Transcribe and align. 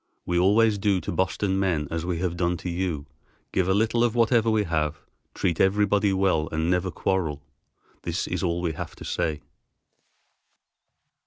We 0.25 0.39
always 0.39 0.79
do 0.79 0.99
to 0.99 1.11
Boston 1.11 1.59
men 1.59 1.87
as 1.91 2.07
we 2.07 2.17
have 2.17 2.35
done 2.35 2.57
to 2.57 2.69
you, 2.71 3.05
give 3.51 3.67
a 3.69 3.73
little 3.75 4.03
of 4.03 4.15
whatever 4.15 4.49
we 4.49 4.63
have, 4.63 4.97
treat 5.35 5.61
everybody 5.61 6.11
well 6.11 6.49
and 6.51 6.71
never 6.71 6.89
quarrel. 6.89 7.43
This 8.01 8.25
is 8.25 8.41
all 8.41 8.61
we 8.61 8.71
have 8.73 8.95
to 8.95 9.05
say." 9.05 9.41